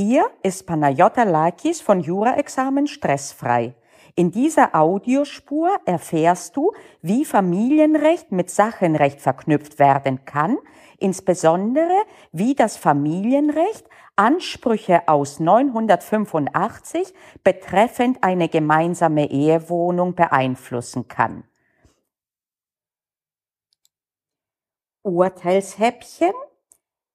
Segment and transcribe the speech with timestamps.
[0.00, 3.74] Hier ist Panayota Lakis von Jura-Examen stressfrei.
[4.14, 6.70] In dieser Audiospur erfährst du,
[7.02, 10.56] wie Familienrecht mit Sachenrecht verknüpft werden kann,
[10.98, 11.96] insbesondere
[12.30, 17.12] wie das Familienrecht Ansprüche aus 985
[17.42, 21.42] betreffend eine gemeinsame Ehewohnung beeinflussen kann.
[25.02, 26.34] Urteilshäppchen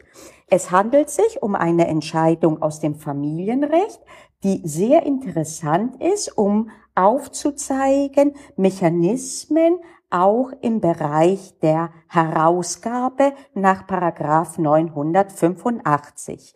[0.47, 3.99] Es handelt sich um eine Entscheidung aus dem Familienrecht,
[4.43, 9.79] die sehr interessant ist, um aufzuzeigen Mechanismen
[10.13, 16.55] auch im Bereich der Herausgabe nach Paragraph 985.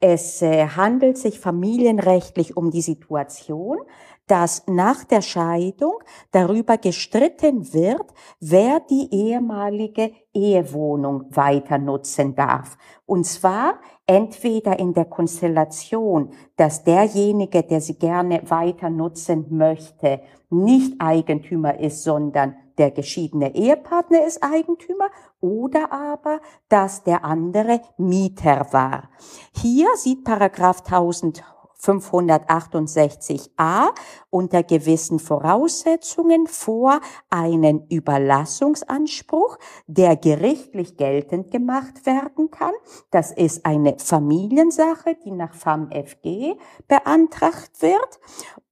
[0.00, 3.78] Es äh, handelt sich familienrechtlich um die Situation,
[4.26, 5.94] dass nach der Scheidung
[6.30, 12.78] darüber gestritten wird, wer die ehemalige Ehewohnung weiter nutzen darf.
[13.06, 21.00] Und zwar entweder in der Konstellation, dass derjenige, der sie gerne weiter nutzen möchte, nicht
[21.00, 29.10] Eigentümer ist, sondern der geschiedene Ehepartner ist Eigentümer oder aber, dass der andere Mieter war.
[29.54, 31.44] Hier sieht Paragraph 1000
[31.82, 33.88] 568a
[34.30, 37.00] unter gewissen Voraussetzungen vor
[37.30, 42.72] einen Überlassungsanspruch, der gerichtlich geltend gemacht werden kann.
[43.10, 46.54] Das ist eine Familiensache, die nach FAMFG
[46.86, 48.20] beantragt wird.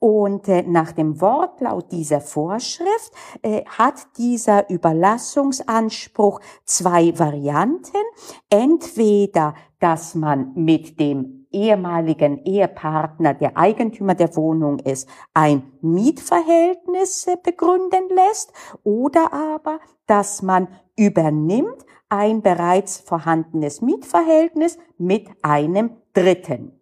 [0.01, 7.97] Und äh, nach dem Wortlaut dieser Vorschrift äh, hat dieser Überlassungsanspruch zwei Varianten.
[8.49, 18.09] Entweder, dass man mit dem ehemaligen Ehepartner, der Eigentümer der Wohnung ist, ein Mietverhältnis begründen
[18.15, 18.53] lässt
[18.85, 26.78] oder aber, dass man übernimmt ein bereits vorhandenes Mietverhältnis mit einem Dritten.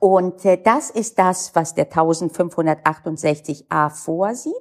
[0.00, 4.52] Und äh, das ist das, was der 1568a vorsieht.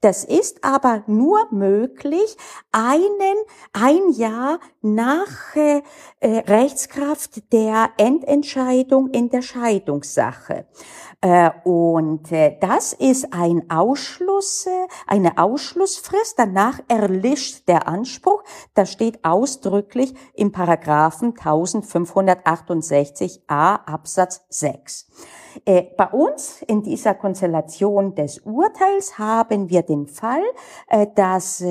[0.00, 2.36] Das ist aber nur möglich
[2.72, 3.36] einen,
[3.72, 5.82] ein Jahr nach äh,
[6.20, 10.66] äh Rechtskraft der Endentscheidung in der Scheidungssache.
[11.20, 16.38] Äh, und äh, das ist ein Ausschluss, äh, eine Ausschlussfrist.
[16.38, 18.42] Danach erlischt der Anspruch.
[18.74, 24.75] Das steht ausdrücklich im Paragraphen 1568a Absatz 6.
[25.64, 30.42] Bei uns in dieser Konstellation des Urteils haben wir den Fall,
[31.14, 31.64] dass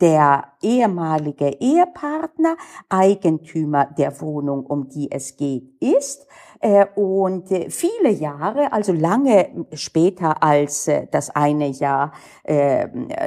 [0.00, 2.56] der ehemalige Ehepartner
[2.88, 6.26] Eigentümer der Wohnung, um die es geht, ist
[6.60, 12.12] äh, und äh, viele Jahre, also lange später als äh, das eine Jahr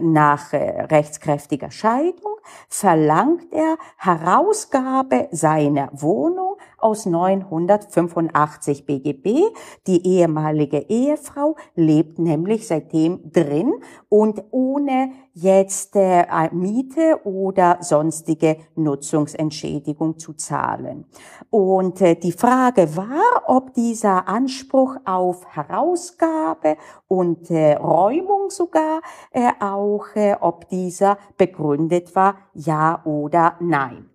[0.02, 2.38] nach rechtskräftiger Scheidung,
[2.68, 6.51] verlangt er Herausgabe seiner Wohnung
[6.82, 9.42] aus 985 BGB.
[9.88, 13.74] Die ehemalige Ehefrau lebt nämlich seitdem drin
[14.10, 21.06] und ohne jetzt äh, Miete oder sonstige Nutzungsentschädigung zu zahlen.
[21.50, 26.78] Und äh, die Frage war, ob dieser Anspruch auf Herausgabe
[27.08, 34.10] und äh, Räumung sogar äh, auch, äh, ob dieser begründet war, ja oder nein.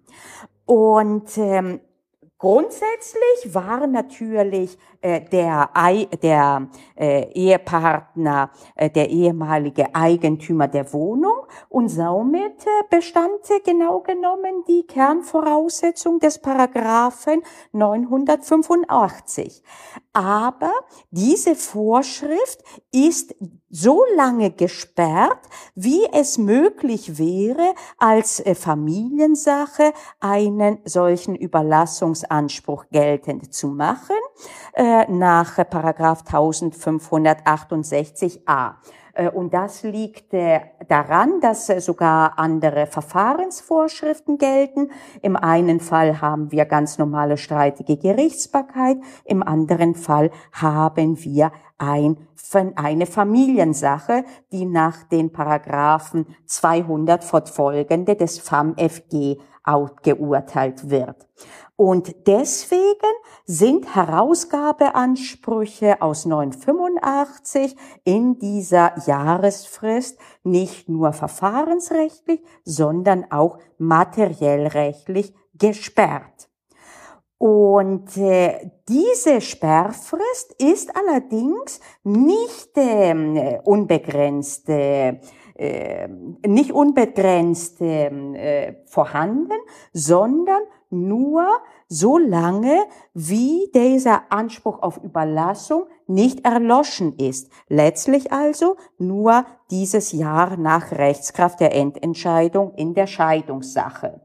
[0.67, 1.81] Und ähm,
[2.39, 4.77] Grundsätzlich war natürlich
[5.07, 5.71] der,
[6.23, 13.31] der äh, Ehepartner äh, der ehemalige Eigentümer der Wohnung und somit äh, bestand
[13.65, 19.63] genau genommen die Kernvoraussetzung des Paragraphen 985.
[20.13, 20.73] Aber
[21.11, 23.35] diese Vorschrift ist
[23.69, 25.41] so lange gesperrt,
[25.75, 34.17] wie es möglich wäre, als äh, Familiensache einen solchen Überlassungsanspruch geltend zu machen,
[34.73, 38.75] äh, nach Paragraph 1568a.
[39.17, 44.91] Äh, und das liegt äh, daran, dass äh, sogar andere Verfahrensvorschriften gelten.
[45.23, 52.17] Im einen Fall haben wir ganz normale streitige Gerichtsbarkeit, im anderen Fall haben wir ein,
[52.77, 59.39] eine Familiensache, die nach den Paragraphen 200 fortfolgende des FAMFG
[60.03, 61.27] geurteilt wird.
[61.77, 63.13] Und deswegen
[63.45, 76.49] sind Herausgabeansprüche aus 985 in dieser Jahresfrist nicht nur verfahrensrechtlich, sondern auch materiellrechtlich gesperrt.
[77.39, 85.19] Und äh, diese Sperrfrist ist allerdings nicht äh, unbegrenzt, äh,
[86.47, 89.59] nicht unbegrenzt äh, vorhanden,
[89.93, 90.63] sondern
[90.97, 91.47] nur
[91.89, 92.85] so lange,
[93.15, 97.51] wie dieser Anspruch auf Überlassung nicht erloschen ist.
[97.69, 104.21] Letztlich also nur dieses Jahr nach Rechtskraft der Endentscheidung in der Scheidungssache.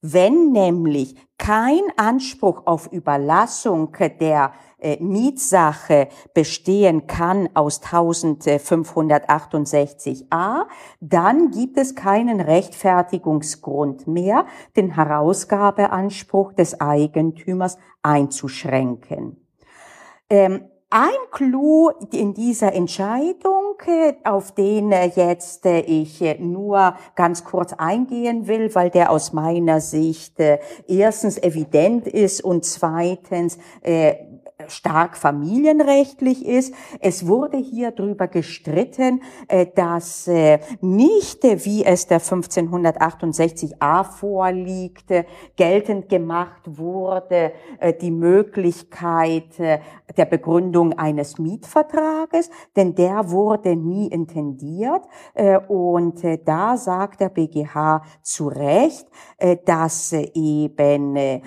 [0.00, 3.90] Wenn nämlich kein Anspruch auf Überlassung
[4.20, 4.52] der
[5.00, 10.66] Mietsache bestehen kann aus 1568a,
[11.00, 14.44] dann gibt es keinen Rechtfertigungsgrund mehr,
[14.76, 19.38] den Herausgabeanspruch des Eigentümers einzuschränken.
[20.30, 27.42] Ähm, ein Clou in dieser Entscheidung, äh, auf den äh, jetzt äh, ich nur ganz
[27.42, 30.36] kurz eingehen will, weil der aus meiner Sicht
[30.86, 33.58] erstens evident ist und zweitens
[34.68, 36.74] stark familienrechtlich ist.
[37.00, 45.12] Es wurde hier drüber gestritten, äh, dass äh, nicht, wie es der 1568a vorliegt,
[45.56, 55.02] geltend gemacht wurde, äh, die Möglichkeit der Begründung eines Mietvertrages, denn der wurde nie intendiert.
[55.68, 59.06] Und da sagt der BGH zu Recht,
[59.64, 61.42] dass eben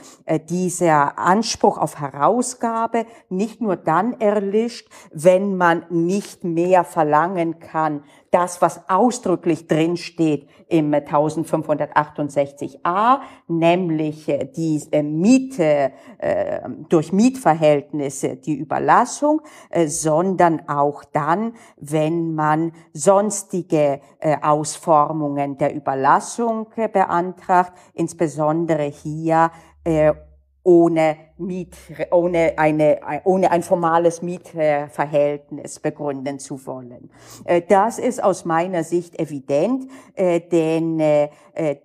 [0.49, 2.96] dieser Anspruch auf Herausgabe
[3.29, 10.93] nicht nur dann erlischt, wenn man nicht mehr verlangen kann, das, was ausdrücklich drinsteht im
[10.93, 16.59] 1568a, nämlich äh, die äh, Miete äh,
[16.89, 19.41] durch Mietverhältnisse, die Überlassung,
[19.85, 24.01] sondern auch dann, wenn man sonstige
[24.41, 29.51] Ausformungen der Überlassung beantragt, insbesondere hier
[30.63, 31.75] ohne Miet,
[32.11, 37.11] ohne eine, ohne ein formales Mietverhältnis begründen zu wollen.
[37.45, 41.29] Äh, das ist aus meiner Sicht evident, äh, denn äh,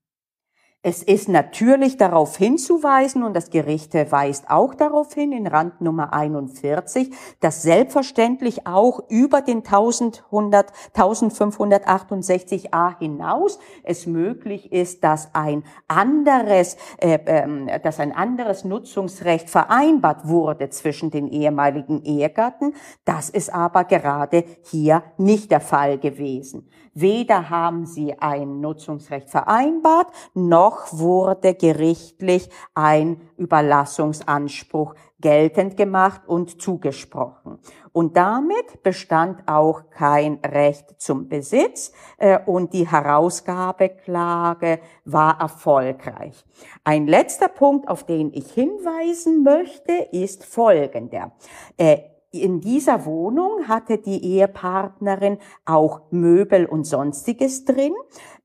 [0.83, 6.15] Es ist natürlich darauf hinzuweisen, und das Gericht weist auch darauf hin, in Rand Nummer
[6.15, 7.11] 41,
[7.41, 17.19] dass selbstverständlich auch über den 1100, 1568a hinaus es möglich ist, dass ein anderes, äh,
[17.27, 22.73] äh, dass ein anderes Nutzungsrecht vereinbart wurde zwischen den ehemaligen Ehegatten.
[23.05, 26.71] Das ist aber gerade hier nicht der Fall gewesen.
[26.95, 37.59] Weder haben sie ein Nutzungsrecht vereinbart, noch wurde gerichtlich ein Überlassungsanspruch geltend gemacht und zugesprochen.
[37.93, 46.45] Und damit bestand auch kein Recht zum Besitz äh, und die Herausgabeklage war erfolgreich.
[46.85, 51.33] Ein letzter Punkt, auf den ich hinweisen möchte, ist folgender.
[51.77, 51.99] Äh,
[52.33, 57.93] in dieser Wohnung hatte die Ehepartnerin auch Möbel und sonstiges drin.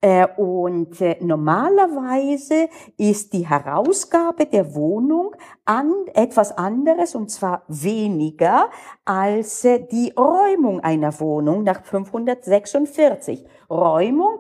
[0.02, 8.70] Äh, und äh, normalerweise ist die Herausgabe der Wohnung an etwas anderes, und zwar weniger
[9.06, 13.46] als äh, die Räumung einer Wohnung nach 546.
[13.70, 14.40] Räumung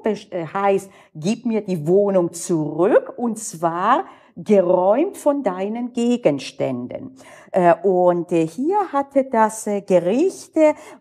[0.53, 7.15] heißt, gib mir die Wohnung zurück, und zwar geräumt von deinen Gegenständen.
[7.51, 10.53] Äh, und äh, hier hatte das äh, Gericht,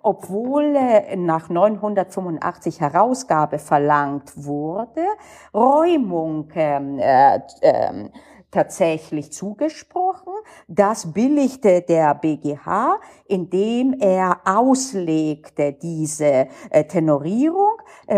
[0.03, 0.77] obwohl
[1.17, 5.05] nach 985 Herausgabe verlangt wurde,
[5.53, 8.09] Räumung ähm, äh, äh,
[8.53, 10.33] tatsächlich zugesprochen.
[10.69, 16.47] Das billigte der BGH, indem er auslegte diese
[16.89, 17.74] Tenorierung,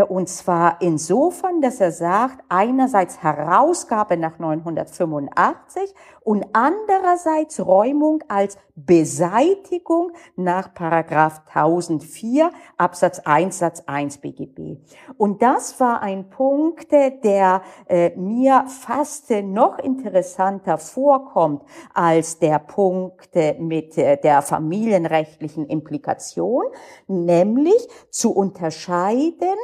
[0.08, 5.94] und zwar insofern, dass er sagt, einerseits Herausgabe nach 985
[6.26, 14.78] und andererseits Räumung als Beseitigung nach Paragraph 1004 Absatz 1 Satz 1 BGB.
[15.16, 21.62] Und das war ein Punkt, der äh, mir fast noch interessanter vorkommt
[21.94, 23.30] als der Punkt
[23.60, 26.64] mit äh, der familienrechtlichen Implikation,
[27.06, 29.56] nämlich zu unterscheiden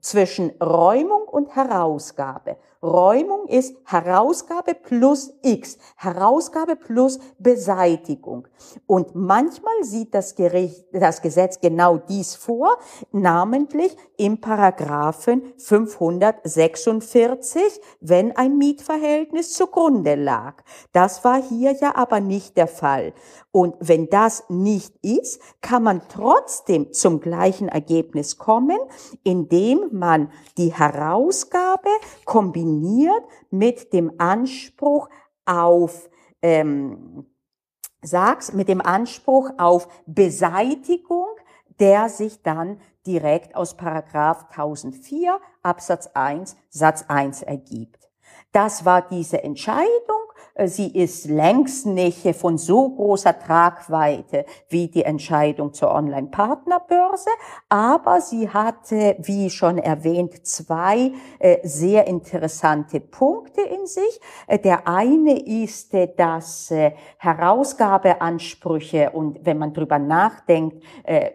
[0.00, 2.56] zwischen Räumung und Herausgabe.
[2.82, 8.48] Räumung ist Herausgabe plus X, Herausgabe plus Beseitigung.
[8.86, 12.76] Und manchmal sieht das, Gericht, das Gesetz genau dies vor,
[13.12, 17.62] namentlich im Paragraphen 546,
[18.00, 20.64] wenn ein Mietverhältnis zugrunde lag.
[20.92, 23.12] Das war hier ja aber nicht der Fall.
[23.52, 28.78] Und wenn das nicht ist, kann man trotzdem zum gleichen Ergebnis kommen,
[29.22, 31.90] indem man die Herausgabe
[32.24, 32.71] kombiniert
[33.50, 35.08] mit dem Anspruch
[35.44, 36.08] auf
[36.42, 37.26] ähm,
[38.02, 41.28] sag's mit dem Anspruch auf Beseitigung,
[41.78, 48.10] der sich dann direkt aus Paragraph 1004 Absatz 1 Satz 1 ergibt.
[48.52, 50.21] Das war diese Entscheidung
[50.66, 57.30] sie ist längst nicht von so großer Tragweite wie die Entscheidung zur Online-Partnerbörse,
[57.68, 64.20] aber sie hatte, wie schon erwähnt, zwei äh, sehr interessante Punkte in sich.
[64.46, 66.72] Äh, der eine ist, dass
[67.18, 70.82] Herausgabeansprüche und wenn man drüber nachdenkt,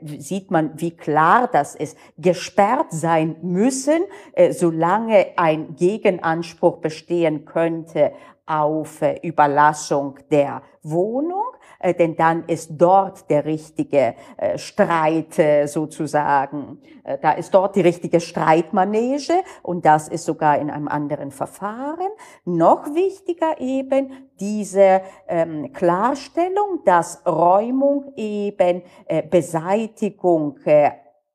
[0.01, 4.03] sieht man, wie klar das ist, gesperrt sein müssen,
[4.51, 8.13] solange ein Gegenanspruch bestehen könnte
[8.47, 11.43] auf äh, Überlassung der Wohnung,
[11.79, 15.35] äh, denn dann ist dort der richtige äh, Streit
[15.65, 16.79] sozusagen,
[17.21, 22.09] da ist dort die richtige Streitmanege und das ist sogar in einem anderen Verfahren.
[22.45, 28.81] Noch wichtiger eben diese ähm, Klarstellung, dass Räumung eben
[29.29, 30.57] Beseitigung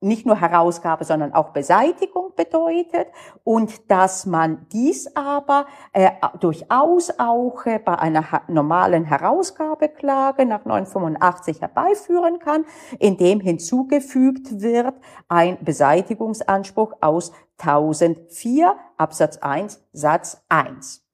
[0.03, 3.09] nicht nur Herausgabe, sondern auch Beseitigung bedeutet
[3.45, 11.61] und dass man dies aber äh, durchaus auch äh, bei einer normalen Herausgabeklage nach 985
[11.61, 12.65] herbeiführen kann,
[12.99, 14.95] indem hinzugefügt wird
[15.29, 21.07] ein Beseitigungsanspruch aus 1004 Absatz 1 Satz 1.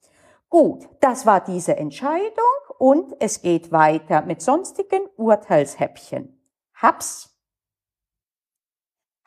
[0.48, 2.22] Gut, das war diese Entscheidung
[2.78, 6.40] und es geht weiter mit sonstigen Urteilshäppchen.
[6.74, 7.37] Hab's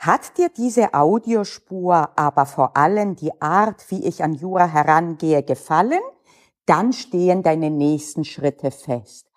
[0.01, 6.01] hat dir diese Audiospur aber vor allem die Art, wie ich an Jura herangehe, gefallen?
[6.65, 9.27] Dann stehen deine nächsten Schritte fest.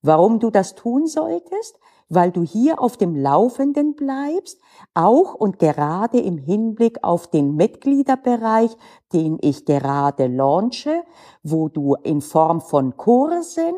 [0.03, 1.79] Warum du das tun solltest?
[2.13, 4.59] Weil du hier auf dem Laufenden bleibst,
[4.93, 8.75] auch und gerade im Hinblick auf den Mitgliederbereich,
[9.13, 11.03] den ich gerade launche,
[11.43, 13.75] wo du in Form von Kursen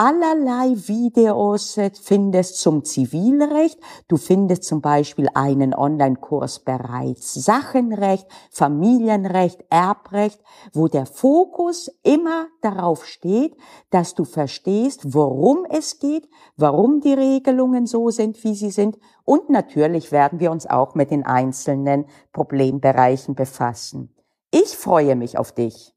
[0.00, 3.78] allerlei Videos findest zum Zivilrecht.
[4.08, 10.40] Du findest zum Beispiel einen Online-Kurs bereits Sachenrecht, Familienrecht, Erbrecht,
[10.72, 13.54] wo der Fokus immer darauf steht,
[13.90, 18.98] dass du verstehst, worum es geht, warum die Regelungen so sind, wie sie sind.
[19.26, 24.14] Und natürlich werden wir uns auch mit den einzelnen Problembereichen befassen.
[24.50, 25.94] Ich freue mich auf dich.